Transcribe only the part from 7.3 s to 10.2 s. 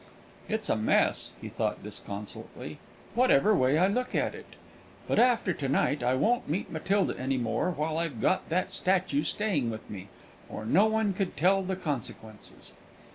more while I've got that statue staying with me,